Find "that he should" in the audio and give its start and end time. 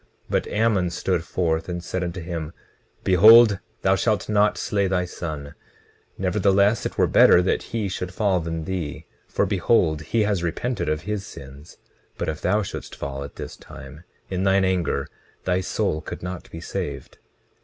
7.43-8.11